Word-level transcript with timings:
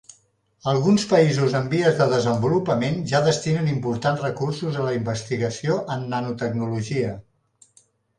Alguns 0.69 1.03
països 1.09 1.55
en 1.57 1.67
vies 1.73 1.99
de 1.99 2.07
desenvolupament 2.13 2.97
ja 3.11 3.21
destinen 3.27 3.67
importants 3.73 4.23
recursos 4.27 4.79
a 4.81 4.87
la 4.87 4.95
investigació 5.01 5.77
en 5.97 6.09
nanotecnologia. 6.15 7.13